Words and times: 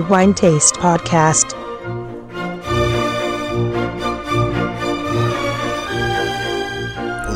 Wine 0.00 0.32
Taste 0.32 0.74
Podcast. 0.76 1.61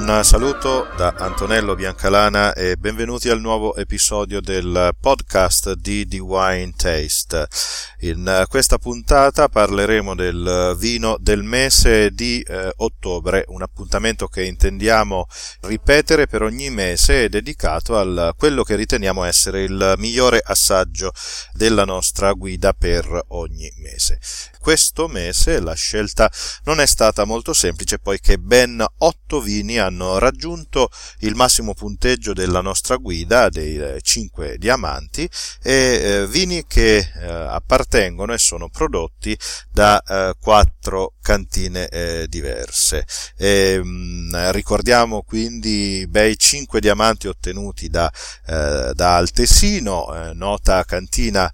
Un 0.09 0.23
saluto 0.23 0.87
da 0.97 1.15
Antonello 1.19 1.75
Biancalana 1.75 2.53
e 2.53 2.77
benvenuti 2.77 3.29
al 3.29 3.41
nuovo 3.41 3.75
episodio 3.75 4.41
del 4.41 4.95
podcast 5.01 5.73
di 5.73 6.07
The 6.07 6.21
Wine 6.21 6.75
Taste. 6.77 7.49
In 8.03 8.45
questa 8.49 8.79
puntata 8.79 9.49
parleremo 9.49 10.15
del 10.15 10.77
vino 10.79 11.17
del 11.19 11.43
mese 11.43 12.13
di 12.13 12.41
eh, 12.41 12.73
ottobre, 12.77 13.47
un 13.49 13.63
appuntamento 13.63 14.29
che 14.29 14.45
intendiamo 14.45 15.27
ripetere 15.63 16.29
per 16.29 16.43
ogni 16.43 16.71
mese 16.71 17.29
dedicato 17.29 17.99
a 17.99 18.33
quello 18.35 18.63
che 18.63 18.77
riteniamo 18.77 19.25
essere 19.25 19.65
il 19.65 19.95
migliore 19.99 20.41
assaggio 20.41 21.11
della 21.53 21.85
nostra 21.85 22.33
guida 22.33 22.73
per 22.75 23.25
ogni 23.31 23.69
mese 23.79 24.21
questo 24.67 25.07
mese 25.07 25.61
la 25.61 25.75
scelta 25.75 26.29
non 26.65 26.81
è 26.81 26.87
stata 26.87 27.25
molto 27.25 27.53
semplice 27.53 28.01
poiché 28.01 28.37
ben 28.37 28.85
otto 28.99 29.41
vini 29.41 29.79
hanno 29.79 30.19
raggiunto 30.19 30.89
il 31.21 31.37
massimo 31.37 31.73
punteggio 31.73 32.33
della 32.33 32.63
nostra 32.63 32.97
guida 32.97 33.49
dei 33.49 33.79
eh, 33.79 34.01
cinque 34.01 34.59
diamanti 34.59 35.31
e 35.63 35.73
eh, 35.73 36.27
vini 36.27 36.65
che 36.67 36.97
eh, 36.97 37.27
appartengono 37.29 38.33
e 38.33 38.39
sono 38.39 38.69
prodotti 38.69 39.39
da 39.71 40.03
quattro 40.41 41.13
cantine 41.21 42.27
diverse. 42.29 43.05
E, 43.37 43.79
mh, 43.83 43.87
mm, 43.87 44.51
ricordiamo 44.51 45.23
quindi 45.23 46.07
bei 46.09 46.39
cinque 46.39 46.81
diamanti 46.81 47.29
ottenuti 47.29 47.91
da, 47.91 48.11
da 48.47 49.17
Altesino, 49.17 50.33
nota 50.33 50.83
cantina 50.85 51.53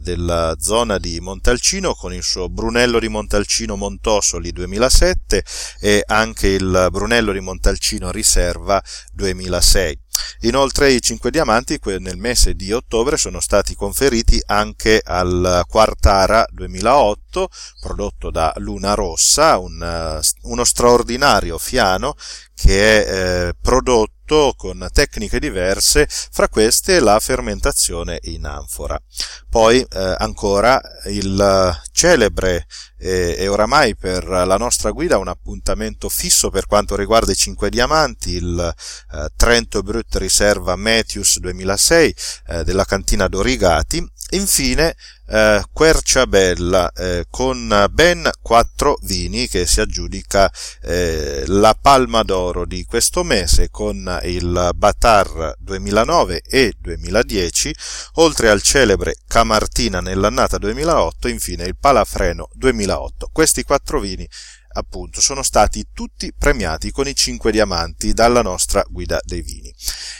della 0.00 0.56
zona 0.58 0.96
di 0.96 1.20
Montalcino 1.20 1.94
con 1.94 2.14
il 2.14 2.22
suo 2.22 2.39
suo 2.40 2.48
Brunello 2.48 2.98
di 2.98 3.08
Montalcino 3.08 3.76
Montosoli 3.76 4.50
2007 4.50 5.44
e 5.80 6.02
anche 6.06 6.48
il 6.48 6.88
Brunello 6.90 7.32
di 7.32 7.40
Montalcino 7.40 8.10
Riserva 8.10 8.82
2006. 9.12 9.98
Inoltre 10.40 10.92
i 10.92 11.02
cinque 11.02 11.30
diamanti 11.30 11.78
nel 11.98 12.16
mese 12.16 12.54
di 12.54 12.72
ottobre 12.72 13.16
sono 13.16 13.40
stati 13.40 13.74
conferiti 13.74 14.40
anche 14.46 15.00
al 15.04 15.64
Quartara 15.68 16.46
2008, 16.50 17.48
prodotto 17.80 18.30
da 18.30 18.52
Luna 18.56 18.94
Rossa, 18.94 19.58
un, 19.58 20.20
uno 20.42 20.64
straordinario 20.64 21.58
fiano 21.58 22.14
che 22.54 23.04
è 23.04 23.48
eh, 23.48 23.54
prodotto 23.60 24.19
con 24.56 24.88
tecniche 24.92 25.40
diverse, 25.40 26.06
fra 26.08 26.48
queste 26.48 27.00
la 27.00 27.18
fermentazione 27.18 28.20
in 28.22 28.46
anfora. 28.46 29.00
Poi 29.48 29.80
eh, 29.80 30.14
ancora 30.18 30.80
il 31.06 31.80
celebre 31.90 32.66
eh, 33.00 33.34
e 33.38 33.48
oramai 33.48 33.96
per 33.96 34.24
la 34.24 34.56
nostra 34.56 34.90
guida 34.90 35.18
un 35.18 35.28
appuntamento 35.28 36.08
fisso 36.08 36.50
per 36.50 36.66
quanto 36.66 36.94
riguarda 36.96 37.32
i 37.32 37.36
cinque 37.36 37.70
diamanti, 37.70 38.34
il 38.34 38.74
eh, 39.12 39.28
Trento 39.34 39.82
Brut 39.82 40.14
Riserva 40.16 40.76
Matthews 40.76 41.38
2006 41.38 42.14
eh, 42.48 42.64
della 42.64 42.84
cantina 42.84 43.26
Dorigati. 43.26 44.06
Infine 44.32 44.94
eh, 45.30 45.62
Querciabella 45.72 46.90
eh, 46.92 47.26
con 47.30 47.86
ben 47.90 48.28
quattro 48.42 48.98
vini 49.02 49.46
che 49.46 49.64
si 49.64 49.80
aggiudica 49.80 50.50
eh, 50.82 51.44
la 51.46 51.76
palma 51.80 52.22
d'oro 52.22 52.64
di 52.64 52.84
questo 52.84 53.22
mese 53.22 53.70
con 53.70 54.18
il 54.24 54.70
Batar 54.74 55.54
2009 55.58 56.42
e 56.42 56.74
2010 56.78 57.74
oltre 58.14 58.50
al 58.50 58.60
celebre 58.60 59.14
Camartina 59.26 60.00
nell'annata 60.00 60.58
2008 60.58 61.28
infine 61.28 61.64
il 61.64 61.76
Palafreno 61.78 62.48
2008 62.90 63.30
questi 63.32 63.62
quattro 63.62 64.00
vini 64.00 64.28
appunto 64.72 65.20
sono 65.20 65.42
stati 65.42 65.88
tutti 65.92 66.32
premiati 66.36 66.90
con 66.90 67.06
i 67.06 67.14
cinque 67.14 67.52
diamanti 67.52 68.12
dalla 68.12 68.42
nostra 68.42 68.84
guida 68.88 69.20
dei 69.24 69.42
vini 69.42 69.72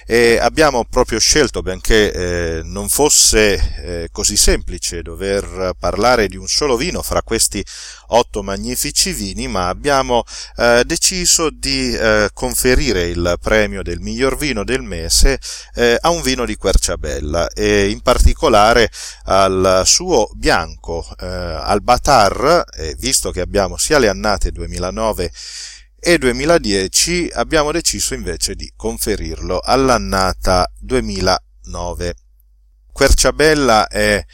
e 0.06 0.38
abbiamo 0.40 0.84
proprio 0.84 1.18
scelto 1.18 1.62
benché 1.62 2.12
eh, 2.12 2.62
non 2.64 2.88
fosse 2.88 3.74
eh, 3.82 4.08
così 4.10 4.36
semplice 4.36 5.02
dover 5.02 5.72
parlare 5.78 6.26
di 6.28 6.36
un 6.36 6.46
solo 6.46 6.76
vino 6.76 7.02
fra 7.02 7.22
questi 7.22 7.64
otto 8.08 8.42
magnifici 8.42 9.12
vini 9.12 9.46
ma 9.46 9.68
abbiamo 9.68 10.24
eh, 10.56 10.82
deciso 10.84 11.50
di 11.50 11.94
eh, 11.94 12.30
conferire 12.32 13.08
il 13.08 13.36
premio 13.40 13.82
del 13.82 14.00
miglior 14.00 14.36
vino 14.36 14.64
del 14.64 14.82
mese 14.82 15.38
eh, 15.74 15.96
a 16.00 16.10
un 16.10 16.22
vino 16.22 16.44
di 16.44 16.56
Querciabella 16.56 17.48
e 17.48 17.88
in 17.88 18.00
particolare 18.00 18.90
al 19.24 19.82
suo 19.84 20.30
bianco 20.34 21.06
eh, 21.20 21.26
al 21.26 21.82
Batar 21.82 22.64
visto 22.98 23.30
che 23.30 23.40
abbiamo 23.40 23.76
sia 23.76 23.98
le 23.98 24.08
annate 24.08 24.28
annate 24.30 24.52
2009 24.52 25.32
e 26.02 26.16
2010 26.16 27.28
abbiamo 27.34 27.72
deciso 27.72 28.14
invece 28.14 28.54
di 28.54 28.72
conferirlo 28.74 29.60
all'annata 29.60 30.66
2009. 30.78 32.14
Querciabella 32.90 33.86
è 33.86 34.24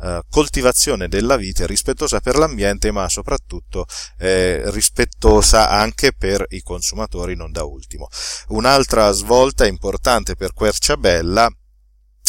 eh, 0.03 0.23
coltivazione 0.29 1.09
della 1.09 1.37
vite 1.37 1.67
rispettosa 1.67 2.21
per 2.21 2.37
l'ambiente 2.37 2.91
ma 2.91 3.09
soprattutto 3.09 3.87
eh, 4.19 4.63
rispettosa 4.71 5.69
anche 5.69 6.13
per 6.13 6.45
i 6.51 6.63
consumatori 6.63 7.37
non 7.37 7.53
da 7.53 7.65
ultimo. 7.65 8.09
Un'altra 8.49 9.11
svolta 9.13 9.67
importante 9.67 10.37
per 10.37 10.53
Querciabella 10.53 11.49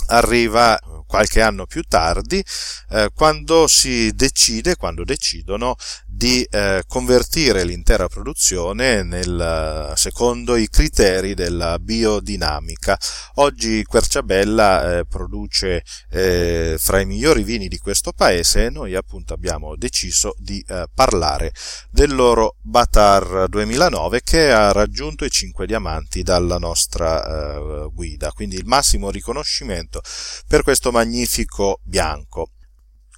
arriva 0.08 0.78
qualche 1.06 1.42
anno 1.42 1.66
più 1.66 1.84
tardi, 1.84 2.44
eh, 2.90 3.10
quando 3.14 3.68
si 3.68 4.12
decide, 4.14 4.76
quando 4.76 5.04
decidono 5.04 5.76
di 6.22 6.46
eh, 6.52 6.84
convertire 6.88 7.64
l'intera 7.64 8.08
produzione 8.08 9.02
nel, 9.02 9.92
secondo 9.96 10.56
i 10.56 10.70
criteri 10.70 11.34
della 11.34 11.80
biodinamica. 11.80 12.96
Oggi 13.38 13.84
Querciabella 13.84 15.00
eh, 15.00 15.06
produce 15.06 15.84
eh, 16.12 16.76
fra 16.78 17.00
i 17.00 17.08
migliori 17.08 17.42
vini 17.42 17.68
di 17.68 17.80
questo 17.80 18.12
paese 18.12 18.66
e 18.66 18.70
noi 18.70 18.94
appunto 18.94 19.34
abbiamo 19.34 19.76
deciso 19.76 20.36
di 20.38 20.64
eh, 20.68 20.86
parlare 20.94 21.54
del 21.90 22.14
loro 22.14 22.58
Batar 22.62 23.48
2009 23.50 24.22
che 24.22 24.52
ha 24.52 24.72
raggiunto 24.72 25.26
i 25.26 25.32
5 25.32 25.66
diamanti 25.66 26.22
dalla 26.22 26.60
nostra 26.60 27.26
eh, 27.26 27.90
guida, 27.92 28.32
quindi 28.32 28.58
il 28.58 28.68
massimo 28.68 29.10
riconoscimento 29.10 30.04
per 30.48 30.62
questo 30.62 30.92
magnifico 30.92 31.80
bianco. 31.82 32.52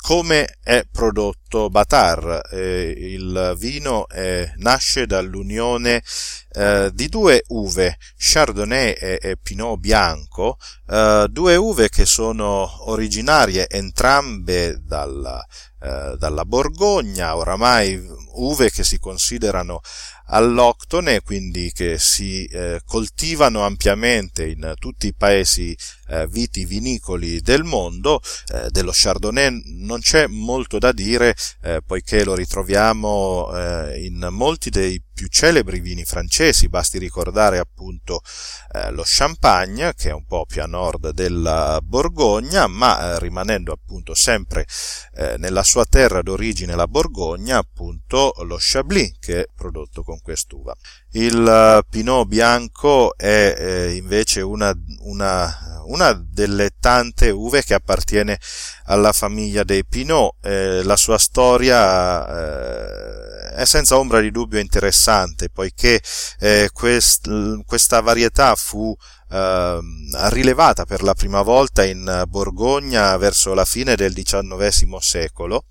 Come 0.04 0.58
è 0.62 0.84
prodotto 0.92 1.70
Batar? 1.70 2.50
Eh, 2.52 2.94
il 2.94 3.56
vino 3.58 4.06
eh, 4.10 4.52
nasce 4.58 5.06
dall'unione 5.06 6.04
eh, 6.52 6.92
di 6.94 7.08
due 7.08 7.42
uve, 7.48 7.98
Chardonnay 8.18 8.92
e, 8.92 9.20
e 9.22 9.38
Pinot 9.42 9.80
Bianco, 9.80 10.58
eh, 10.90 11.28
due 11.30 11.56
uve 11.56 11.88
che 11.88 12.06
sono 12.06 12.90
originarie 12.92 13.70
entrambe 13.70 14.78
dalla, 14.84 15.42
eh, 15.84 16.16
dalla 16.18 16.46
Borgogna, 16.46 17.36
oramai 17.36 18.02
uve 18.36 18.72
che 18.72 18.86
si 18.86 19.00
considerano 19.00 19.82
alloctone, 20.28 21.22
quindi 21.22 21.72
che 21.74 22.00
si 22.00 22.46
eh, 22.46 22.80
coltivano 22.86 23.66
ampiamente 23.66 24.46
in 24.48 24.74
tutti 24.80 25.08
i 25.08 25.14
paesi 25.14 25.78
eh, 26.08 26.26
vitivinicoli 26.28 27.42
del 27.42 27.64
mondo. 27.64 28.22
Eh, 28.54 28.70
dello 28.70 28.92
Chardonnay 28.94 29.62
non 29.82 30.00
c'è 30.00 30.28
molto 30.28 30.80
da 30.80 30.94
dire, 30.94 31.36
eh, 31.62 31.82
poiché 31.86 32.24
lo 32.24 32.34
ritroviamo 32.34 33.52
eh, 33.54 34.06
in 34.06 34.28
molti 34.32 34.70
dei 34.70 35.02
più 35.14 35.28
celebri 35.28 35.80
vini 35.80 36.04
francesi, 36.04 36.70
basti 36.70 36.98
ricordare 36.98 37.60
appunto 37.60 38.22
eh, 38.74 38.92
lo 38.92 39.04
Champagne, 39.06 39.94
che 39.96 40.10
è 40.10 40.14
un 40.14 40.26
po' 40.26 40.46
più 40.46 40.62
a 40.62 40.66
nord 40.66 41.12
della 41.12 41.80
Borgogna, 41.84 42.68
ma 42.68 43.18
rimanendo 43.18 43.72
appunto 43.72 44.14
sempre 44.14 44.66
nella 45.38 45.64
sua 45.64 45.86
terra 45.86 46.22
d'origine, 46.22 46.76
la 46.76 46.88
Borgogna, 46.88 47.58
appunto 47.58 48.34
lo 48.44 48.58
Chablis, 48.60 49.14
che 49.20 49.42
è 49.42 49.46
prodotto 49.54 50.04
con 50.04 50.20
quest'uva. 50.22 50.76
Il 51.16 51.86
Pinot 51.90 52.28
bianco 52.28 53.16
è 53.16 53.92
invece 53.94 54.42
una, 54.42 54.74
una 55.02 55.74
una 55.86 56.14
delle 56.14 56.72
tante 56.80 57.30
uve 57.30 57.64
che 57.64 57.74
appartiene 57.74 58.40
alla 58.86 59.14
famiglia 59.14 59.64
dei 59.64 59.86
Pinot. 59.86 60.36
Eh, 60.42 60.84
la 60.84 60.96
sua 60.96 61.18
storia 61.18 62.28
eh, 62.28 63.56
è 63.56 63.66
senza 63.66 63.98
ombra 63.98 64.20
di 64.20 64.32
dubbio 64.32 64.60
interessante, 64.60 65.50
poiché 65.50 66.02
eh, 66.40 66.70
quest, 66.72 67.30
questa 67.66 68.02
varietà 68.02 68.56
fu 68.56 68.96
eh, 69.34 69.80
rilevata 70.30 70.86
per 70.86 71.02
la 71.02 71.16
prima 71.16 71.42
volta 71.42 71.84
in 71.84 72.24
Borgogna 72.28 73.18
verso 73.18 73.56
la 73.56 73.66
fine 73.66 73.96
del 73.96 74.14
XIX 74.14 74.96
secolo 74.98 75.66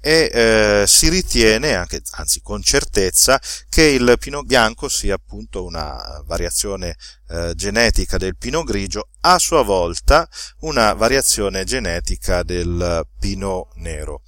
e 0.00 0.30
eh, 0.32 0.84
si 0.86 1.08
ritiene, 1.08 1.74
anche, 1.76 2.02
anzi 2.12 2.40
con 2.42 2.60
certezza, 2.60 3.40
che 3.68 3.84
il 3.84 4.16
Pinot 4.18 4.44
Bianco 4.44 4.88
sia 4.88 5.14
appunto 5.14 5.64
una 5.64 6.22
variazione 6.26 6.96
eh, 7.28 7.52
genetica 7.54 8.18
del 8.18 8.36
Pinot 8.36 8.64
Grigio, 8.64 9.08
a 9.20 9.38
sua 9.38 9.62
volta 9.62 10.28
una 10.60 10.92
variazione 10.92 11.64
genetica 11.64 12.42
del 12.42 13.06
Pinot 13.18 13.74
Nero. 13.76 14.22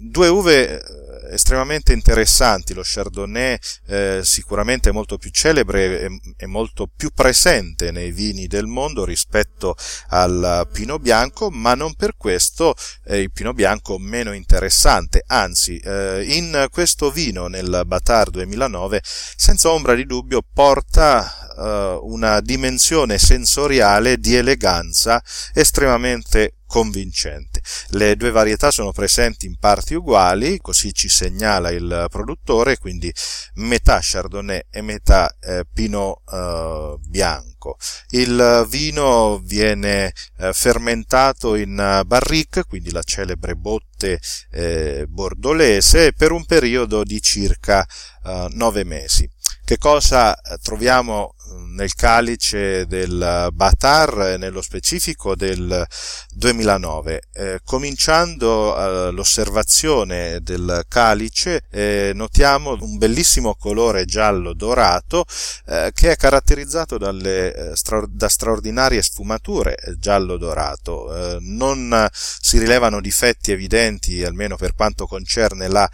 Due 0.00 0.28
uve 0.28 0.80
eh, 0.80 1.04
estremamente 1.34 1.92
interessanti, 1.92 2.74
lo 2.74 2.82
Chardonnay 2.84 3.58
eh, 3.86 4.20
sicuramente 4.22 4.92
molto 4.92 5.18
più 5.18 5.30
celebre 5.30 6.00
e, 6.00 6.20
e, 6.36 6.46
molto 6.46 6.88
più 6.94 7.10
presente 7.12 7.90
nei 7.90 8.12
vini 8.12 8.46
del 8.46 8.66
mondo 8.66 9.04
rispetto 9.04 9.76
al 10.08 10.68
Pinot 10.72 11.00
Bianco, 11.00 11.50
ma 11.50 11.74
non 11.74 11.94
per 11.94 12.16
questo 12.16 12.74
eh, 13.06 13.20
il 13.20 13.32
Pinot 13.32 13.54
Bianco 13.54 13.98
meno 13.98 14.32
interessante, 14.32 15.22
anzi 15.26 15.78
eh, 15.78 16.24
in 16.26 16.66
questo 16.70 17.10
vino 17.10 17.46
nel 17.46 17.82
Batar 17.86 18.30
2009 18.30 19.00
senza 19.04 19.70
ombra 19.70 19.94
di 19.94 20.06
dubbio 20.06 20.42
porta 20.42 21.44
eh, 21.56 21.98
una 22.02 22.40
dimensione 22.40 23.18
sensoriale 23.18 24.18
di 24.18 24.34
eleganza 24.34 25.22
estremamente 25.52 26.56
convincente. 26.66 27.53
Le 27.88 28.16
due 28.16 28.30
varietà 28.30 28.70
sono 28.70 28.92
presenti 28.92 29.46
in 29.46 29.56
parti 29.58 29.94
uguali, 29.94 30.58
così 30.58 30.92
ci 30.92 31.08
segnala 31.08 31.70
il 31.70 32.06
produttore, 32.10 32.78
quindi 32.78 33.12
metà 33.54 33.98
Chardonnay 34.00 34.66
e 34.70 34.82
metà 34.82 35.36
eh, 35.40 35.64
Pinot 35.72 36.20
eh, 36.30 36.96
bianco. 37.08 37.76
Il 38.10 38.66
vino 38.68 39.40
viene 39.42 40.12
eh, 40.38 40.52
fermentato 40.52 41.54
in 41.54 42.02
barrique, 42.06 42.64
quindi 42.64 42.90
la 42.90 43.02
celebre 43.02 43.54
botte 43.56 44.20
eh, 44.50 45.06
bordolese, 45.08 46.12
per 46.12 46.32
un 46.32 46.44
periodo 46.44 47.04
di 47.04 47.20
circa 47.22 47.86
eh, 48.24 48.48
nove 48.52 48.84
mesi. 48.84 49.28
Che 49.64 49.78
cosa 49.78 50.34
eh, 50.36 50.58
troviamo 50.62 51.33
nel 51.74 51.94
calice 51.94 52.86
del 52.86 53.48
Batar 53.52 54.38
nello 54.38 54.62
specifico 54.62 55.34
del 55.34 55.86
2009. 56.34 57.22
Eh, 57.32 57.60
cominciando 57.64 58.76
eh, 58.76 59.10
l'osservazione 59.10 60.40
del 60.40 60.84
calice 60.88 61.64
eh, 61.70 62.12
notiamo 62.14 62.76
un 62.80 62.96
bellissimo 62.96 63.54
colore 63.56 64.04
giallo 64.04 64.52
dorato 64.52 65.24
eh, 65.66 65.90
che 65.94 66.12
è 66.12 66.16
caratterizzato 66.16 66.98
dalle, 66.98 67.54
eh, 67.54 67.76
stra- 67.76 68.06
da 68.08 68.28
straordinarie 68.28 69.02
sfumature 69.02 69.76
giallo 69.98 70.36
dorato. 70.36 71.14
Eh, 71.14 71.38
non 71.40 72.08
si 72.12 72.58
rilevano 72.58 73.00
difetti 73.00 73.52
evidenti 73.52 74.24
almeno 74.24 74.56
per 74.56 74.74
quanto 74.74 75.06
concerne 75.06 75.68
la 75.68 75.88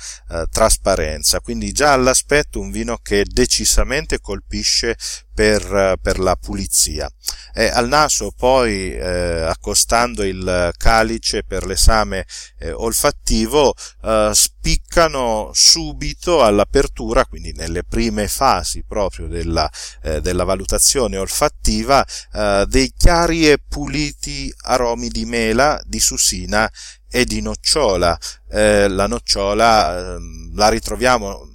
trasparenza, 0.51 1.41
quindi 1.41 1.73
già 1.73 1.93
all'aspetto 1.93 2.61
un 2.61 2.71
vino 2.71 2.99
che 3.03 3.25
decisamente 3.29 4.21
colpisce 4.21 4.97
per, 5.41 5.97
per 6.03 6.19
la 6.19 6.37
pulizia. 6.37 7.11
E 7.55 7.67
al 7.69 7.89
naso 7.89 8.31
poi 8.37 8.95
eh, 8.95 9.41
accostando 9.41 10.23
il 10.23 10.71
calice 10.77 11.45
per 11.45 11.65
l'esame 11.65 12.27
eh, 12.59 12.73
olfattivo 12.73 13.75
eh, 14.03 14.33
spiccano 14.35 15.49
subito 15.55 16.45
all'apertura, 16.45 17.25
quindi 17.25 17.55
nelle 17.55 17.85
prime 17.85 18.29
fasi 18.29 18.85
proprio 18.87 19.29
della, 19.29 19.71
eh, 20.03 20.21
della 20.21 20.45
valutazione 20.45 21.17
olfattiva, 21.17 22.05
eh, 22.35 22.67
dei 22.69 22.93
chiari 22.95 23.49
e 23.49 23.63
puliti 23.67 24.53
aromi 24.65 25.09
di 25.09 25.25
mela, 25.25 25.81
di 25.87 26.01
susina 26.01 26.71
e 27.09 27.25
di 27.25 27.41
nocciola. 27.41 28.19
Eh, 28.51 28.89
la 28.89 29.07
nocciola 29.07 30.17
ehm, 30.17 30.55
la 30.55 30.69
ritroviamo 30.69 31.50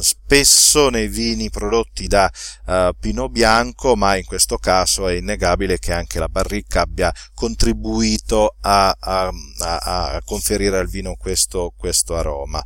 spesso 0.00 0.88
nei 0.88 1.08
vini 1.08 1.50
prodotti 1.50 2.06
da 2.06 2.30
uh, 2.66 2.90
Pinot 2.98 3.30
Bianco, 3.30 3.96
ma 3.96 4.16
in 4.16 4.24
questo 4.24 4.58
caso 4.58 5.08
è 5.08 5.14
innegabile 5.14 5.78
che 5.78 5.92
anche 5.92 6.18
la 6.18 6.28
barricca 6.28 6.82
abbia 6.82 7.12
contribuito 7.34 8.56
a, 8.60 8.94
a, 8.98 9.30
a, 9.58 9.78
a 10.14 10.22
conferire 10.24 10.78
al 10.78 10.88
vino 10.88 11.16
questo, 11.16 11.72
questo 11.76 12.16
aroma. 12.16 12.62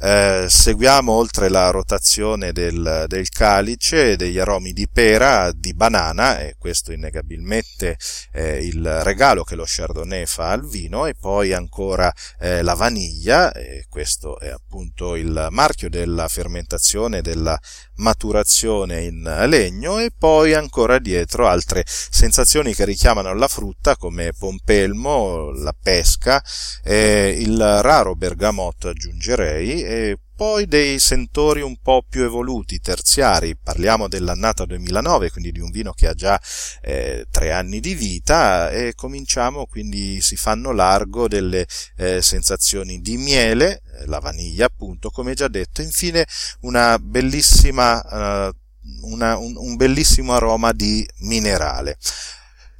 Eh, 0.00 0.46
seguiamo 0.48 1.12
oltre 1.12 1.48
la 1.48 1.70
rotazione 1.70 2.52
del, 2.52 3.04
del 3.06 3.28
calice 3.28 4.16
degli 4.16 4.38
aromi 4.38 4.72
di 4.72 4.88
pera, 4.88 5.50
di 5.52 5.74
banana, 5.74 6.40
e 6.40 6.56
questo 6.58 6.92
innegabilmente 6.92 7.96
è 8.30 8.40
il 8.42 9.02
regalo 9.02 9.44
che 9.44 9.54
lo 9.54 9.64
Chardonnay 9.66 10.26
fa 10.26 10.50
al 10.50 10.66
vino, 10.66 11.06
e 11.06 11.14
poi 11.14 11.52
ancora 11.52 12.12
eh, 12.40 12.62
la 12.62 12.74
vaniglia, 12.74 13.52
e 13.52 13.86
questo 13.88 14.38
è 14.38 14.48
appunto 14.48 15.16
il 15.16 15.48
marchio 15.50 15.88
della 15.88 16.28
fermentazione, 16.52 17.22
della 17.22 17.58
maturazione 17.96 19.02
in 19.02 19.22
legno 19.46 19.98
e 19.98 20.10
poi 20.16 20.52
ancora 20.52 20.98
dietro 20.98 21.48
altre 21.48 21.82
sensazioni 21.86 22.74
che 22.74 22.84
richiamano 22.84 23.32
la 23.34 23.48
frutta 23.48 23.96
come 23.96 24.32
pompelmo, 24.38 25.50
la 25.52 25.74
pesca, 25.80 26.42
eh, 26.84 27.34
il 27.38 27.58
raro 27.80 28.14
bergamotto 28.14 28.88
aggiungerei 28.88 29.82
e 29.82 30.18
poi 30.42 30.66
dei 30.66 30.98
sentori 30.98 31.60
un 31.60 31.76
po' 31.80 32.02
più 32.02 32.24
evoluti, 32.24 32.80
terziari, 32.80 33.56
parliamo 33.56 34.08
dell'annata 34.08 34.64
2009, 34.64 35.30
quindi 35.30 35.52
di 35.52 35.60
un 35.60 35.70
vino 35.70 35.92
che 35.92 36.08
ha 36.08 36.14
già 36.14 36.40
eh, 36.80 37.26
tre 37.30 37.52
anni 37.52 37.78
di 37.78 37.94
vita 37.94 38.68
e 38.68 38.94
cominciamo 38.96 39.66
quindi 39.66 40.20
si 40.20 40.34
fanno 40.34 40.72
largo 40.72 41.28
delle 41.28 41.64
eh, 41.96 42.20
sensazioni 42.22 43.00
di 43.00 43.18
miele, 43.18 43.82
eh, 44.00 44.06
la 44.06 44.18
vaniglia 44.18 44.66
appunto 44.66 45.10
come 45.10 45.34
già 45.34 45.46
detto, 45.46 45.80
infine 45.80 46.26
una 46.62 46.98
bellissima, 46.98 48.02
eh, 48.02 48.52
una, 49.02 49.36
un, 49.36 49.54
un 49.56 49.76
bellissimo 49.76 50.34
aroma 50.34 50.72
di 50.72 51.08
minerale. 51.18 51.96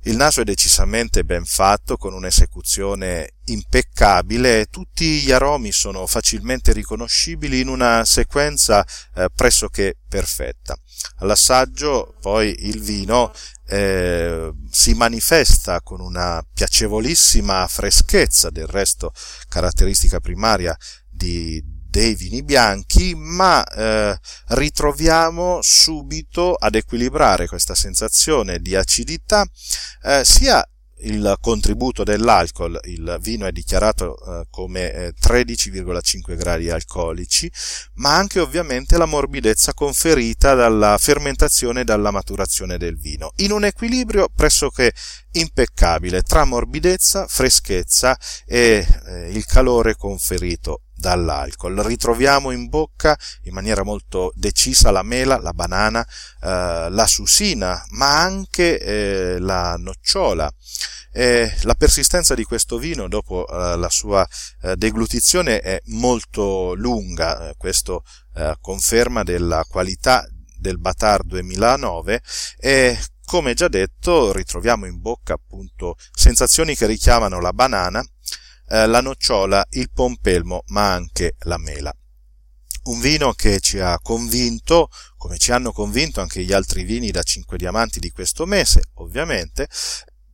Il 0.05 0.17
naso 0.17 0.41
è 0.41 0.45
decisamente 0.45 1.23
ben 1.25 1.45
fatto, 1.45 1.97
con 1.97 2.13
un'esecuzione 2.13 3.35
impeccabile 3.45 4.61
e 4.61 4.67
tutti 4.67 5.21
gli 5.21 5.31
aromi 5.31 5.71
sono 5.71 6.07
facilmente 6.09 6.73
riconoscibili 6.73 7.61
in 7.61 7.69
una 7.69 8.05
sequenza 8.05 8.85
eh, 9.15 9.29
pressoché 9.33 9.97
perfetta. 10.09 10.77
All'assaggio 11.19 12.17
poi 12.21 12.67
il 12.67 12.81
vino 12.81 13.33
eh, 13.69 14.53
si 14.71 14.95
manifesta 14.95 15.81
con 15.83 16.01
una 16.01 16.45
piacevolissima 16.53 17.67
freschezza, 17.69 18.51
del 18.51 18.67
resto 18.67 19.13
caratteristica 19.49 20.19
primaria 20.19 20.77
di, 21.09 21.63
dei 21.93 22.15
vini 22.15 22.43
bianchi, 22.43 23.15
ma 23.15 23.63
eh, 23.65 24.19
ritroviamo 24.49 25.59
subito 25.61 26.55
ad 26.55 26.75
equilibrare 26.75 27.47
questa 27.47 27.75
sensazione 27.75 28.61
di 28.61 28.75
acidità 28.75 29.47
eh, 30.03 30.25
sia 30.25 30.67
il 31.03 31.37
contributo 31.41 32.03
dell'alcol, 32.03 32.79
il 32.85 33.19
vino 33.21 33.47
è 33.47 33.53
dichiarato 33.53 34.17
eh, 34.17 34.47
come 34.49 34.93
eh, 34.93 35.15
13,5 35.21 36.35
gradi 36.37 36.71
alcolici, 36.71 37.51
ma 37.95 38.15
anche 38.15 38.41
ovviamente 38.41 38.97
la 38.97 39.05
morbidezza 39.05 39.75
conferita 39.75 40.55
dalla 40.55 40.97
fermentazione 40.99 41.81
e 41.81 41.85
dalla 41.85 42.11
maturazione 42.11 42.79
del 42.79 42.99
vino, 42.99 43.33
in 43.37 43.53
un 43.53 43.65
equilibrio 43.65 44.29
pressoché 44.35 44.93
impeccabile 45.33 46.23
tra 46.23 46.45
morbidezza, 46.45 47.27
freschezza 47.27 48.17
e 48.47 48.87
eh, 49.07 49.31
il 49.31 49.45
calore 49.45 49.97
conferito 49.97 50.83
dall'alcol. 51.03 51.77
Ritroviamo 51.79 52.53
in 52.53 52.69
bocca 52.69 53.19
in 53.43 53.53
maniera 53.53 53.83
molto 53.83 54.33
decisa 54.37 54.93
la 54.93 55.03
mela, 55.03 55.41
la 55.41 55.53
banana, 55.53 56.07
eh, 56.41 56.87
la 56.89 57.07
susina, 57.07 57.85
ma 57.91 58.23
anche 58.23 58.79
eh, 58.79 59.39
la 59.41 59.75
nocciola. 59.77 60.51
Eh, 61.15 61.53
la 61.65 61.75
persistenza 61.75 62.35
di 62.35 62.45
questo 62.45 62.79
vino 62.79 63.07
dopo 63.07 63.47
eh, 63.47 63.77
la 63.77 63.91
sua 63.91 64.27
eh, 64.63 64.77
deglutizione 64.77 65.61
è 65.61 65.79
molto 65.87 66.73
lunga, 66.75 67.51
eh, 67.51 67.55
questo 67.59 68.05
conferma 68.63 69.25
della 69.25 69.63
qualità 69.69 70.27
del 70.57 70.79
Batar 70.79 71.23
2009 71.23 72.23
e 72.57 72.99
come 73.27 73.53
già 73.53 73.69
detto 73.69 74.33
ritroviamo 74.33 74.87
in 74.87 75.03
bocca 75.03 75.35
appunto 75.35 75.97
sensazioni 76.15 76.75
che 76.75 76.87
richiamano 76.87 77.41
la 77.41 77.53
banana, 77.53 78.03
eh, 78.69 78.87
la 78.87 79.01
nocciola, 79.01 79.65
il 79.71 79.91
pompelmo, 79.93 80.63
ma 80.69 80.93
anche 80.93 81.37
la 81.41 81.59
mela. 81.59 81.95
Un 82.85 83.01
vino 83.01 83.33
che 83.33 83.61
ci 83.61 83.79
ha 83.79 83.99
convinto, 84.01 84.89
come 85.17 85.39
ci 85.39 85.53
hanno 85.53 85.73
convinto 85.73 86.21
anche 86.21 86.43
gli 86.43 86.53
altri 86.53 86.83
vini 86.83 87.11
da 87.11 87.23
5 87.23 87.57
diamanti 87.57 88.01
di 88.01 88.11
questo 88.11 88.45
mese, 88.45 88.83
ovviamente, 88.95 89.69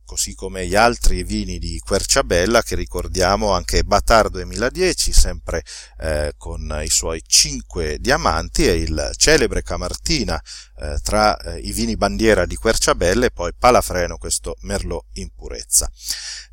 così 0.09 0.33
come 0.33 0.65
gli 0.65 0.73
altri 0.73 1.23
vini 1.23 1.59
di 1.59 1.77
Querciabella 1.77 2.63
che 2.63 2.73
ricordiamo 2.73 3.51
anche 3.51 3.83
Batar 3.83 4.31
2010 4.31 5.13
sempre 5.13 5.63
eh, 5.99 6.33
con 6.35 6.81
i 6.83 6.89
suoi 6.89 7.21
5 7.23 7.99
diamanti 7.99 8.65
e 8.67 8.71
il 8.77 9.11
celebre 9.15 9.61
Camartina 9.61 10.41
eh, 10.79 10.97
tra 11.03 11.37
eh, 11.37 11.59
i 11.59 11.71
vini 11.73 11.95
bandiera 11.95 12.47
di 12.47 12.55
Querciabella 12.55 13.27
e 13.27 13.29
poi 13.29 13.53
Palafreno 13.55 14.17
questo 14.17 14.55
Merlot 14.61 15.05
in 15.19 15.29
purezza. 15.35 15.87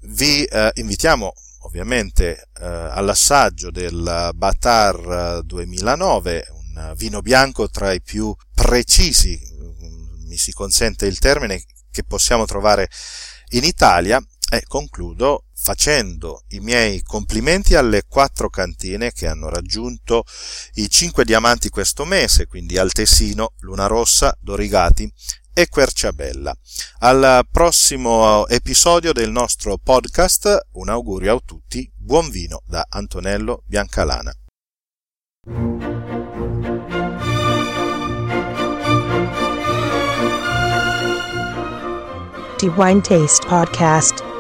Vi 0.01 0.45
eh, 0.45 0.73
invitiamo 0.75 1.33
ovviamente 1.67 2.49
eh, 2.61 2.65
all'assaggio 2.65 3.71
del 3.71 4.31
Batar 4.35 5.43
2009, 5.43 6.47
un 6.51 6.95
vino 6.97 7.21
bianco 7.21 7.69
tra 7.69 7.93
i 7.93 8.01
più 8.01 8.35
precisi, 8.55 9.39
mm, 9.39 10.29
mi 10.29 10.37
si 10.37 10.53
consente 10.53 11.07
il 11.07 11.19
termine, 11.19 11.63
che 11.91 12.05
possiamo 12.05 12.47
trovare 12.47 12.89
in 13.51 13.65
Italia. 13.65 14.21
E 14.49 14.63
concludo 14.69 15.47
facendo 15.53 16.45
i 16.51 16.61
miei 16.61 17.03
complimenti 17.03 17.75
alle 17.75 18.05
quattro 18.07 18.49
cantine 18.49 19.11
che 19.11 19.27
hanno 19.27 19.49
raggiunto 19.49 20.23
i 20.75 20.89
cinque 20.89 21.25
diamanti 21.25 21.69
questo 21.69 22.05
mese, 22.05 22.47
quindi 22.47 22.79
Altesino, 22.79 23.55
Luna 23.59 23.89
Rossa, 23.89 24.37
Dorigati 24.41 25.13
e 25.59 25.69
Querciabella. 25.71 26.55
Al 26.99 27.47
prossimo 27.51 28.47
episodio 28.47 29.15
del 29.15 29.31
nostro 29.31 29.79
podcast, 29.79 30.67
un 30.73 30.91
augurio 30.91 31.37
a 31.37 31.41
tutti, 31.43 31.91
buon 31.97 32.29
vino 32.29 32.61
da 32.67 32.85
Antonello 32.87 33.63
Biancalana. 33.65 34.35
The 42.59 42.69
Wine 42.77 43.01
Taste 43.01 43.47
Podcast. 43.47 44.36